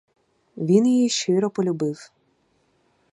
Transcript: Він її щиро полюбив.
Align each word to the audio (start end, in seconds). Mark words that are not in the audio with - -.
Він 0.57 0.87
її 0.87 1.09
щиро 1.09 1.49
полюбив. 1.49 2.11